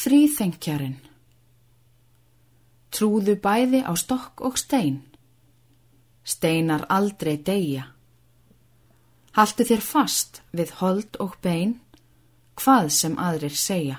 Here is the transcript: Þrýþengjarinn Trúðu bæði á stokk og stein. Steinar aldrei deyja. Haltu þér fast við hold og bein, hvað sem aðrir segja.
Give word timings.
Þrýþengjarinn 0.00 0.94
Trúðu 2.88 3.34
bæði 3.44 3.82
á 3.84 3.92
stokk 4.00 4.40
og 4.48 4.54
stein. 4.56 5.02
Steinar 6.24 6.86
aldrei 6.88 7.34
deyja. 7.36 7.82
Haltu 9.36 9.66
þér 9.68 9.82
fast 9.84 10.40
við 10.56 10.72
hold 10.78 11.18
og 11.20 11.36
bein, 11.44 11.74
hvað 12.56 12.88
sem 12.96 13.18
aðrir 13.20 13.52
segja. 13.52 13.98